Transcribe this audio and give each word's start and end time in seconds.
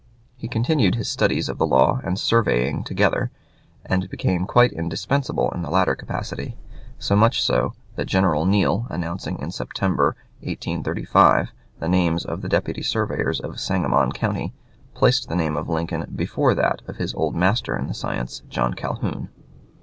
He 0.35 0.47
continued 0.47 0.95
his 0.95 1.07
studies 1.07 1.47
of 1.47 1.59
the 1.59 1.67
law 1.67 2.01
and 2.03 2.17
surveying 2.17 2.83
together, 2.83 3.29
and 3.85 4.09
became 4.09 4.47
quite 4.47 4.71
indispensable 4.71 5.51
in 5.51 5.61
the 5.61 5.69
latter 5.69 5.93
capacity 5.95 6.57
so 6.97 7.15
much 7.15 7.39
so 7.43 7.73
that 7.97 8.07
General 8.07 8.47
Neale, 8.47 8.87
announcing 8.89 9.37
in 9.37 9.51
September, 9.51 10.15
1835, 10.39 11.49
the 11.77 11.87
names 11.87 12.25
of 12.25 12.41
the 12.41 12.49
deputy 12.49 12.81
surveyors 12.81 13.39
of 13.39 13.59
Sangarnon 13.59 14.11
County, 14.11 14.55
placed 14.95 15.29
the 15.29 15.35
name 15.35 15.55
of 15.55 15.69
Lincoln 15.69 16.11
before 16.15 16.55
that 16.55 16.81
of 16.87 16.97
his 16.97 17.13
old 17.13 17.35
master 17.35 17.77
in 17.77 17.85
the 17.85 17.93
science, 17.93 18.41
John 18.49 18.73
Calhoun. 18.73 19.29